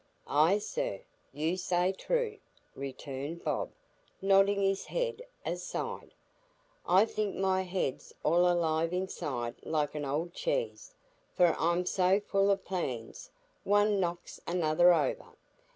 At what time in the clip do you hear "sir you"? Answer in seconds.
0.57-1.55